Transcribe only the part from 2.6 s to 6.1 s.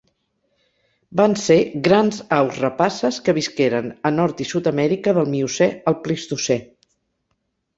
rapaces que visqueren a Nord i Sud-amèrica del Miocè al